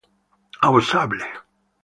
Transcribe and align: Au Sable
Au 0.63 0.81
Sable 0.81 1.23